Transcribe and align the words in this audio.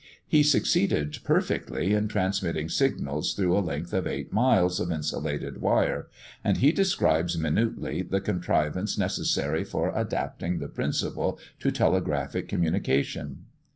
He 0.25 0.41
succeeded 0.41 1.19
perfectly 1.23 1.93
in 1.93 2.07
transmitting 2.07 2.69
signals 2.69 3.35
through 3.35 3.55
a 3.55 3.61
length 3.61 3.93
of 3.93 4.07
eight 4.07 4.33
miles 4.33 4.79
of 4.79 4.91
insulated 4.91 5.61
wire; 5.61 6.07
and 6.43 6.57
he 6.57 6.71
describes 6.71 7.37
minutely 7.37 8.01
the 8.01 8.19
contrivances 8.19 8.97
necessary 8.97 9.63
for 9.63 9.93
adapting 9.95 10.57
the 10.57 10.69
principle 10.69 11.37
to 11.59 11.69
telegraphic 11.71 12.47
communication. 12.47 13.45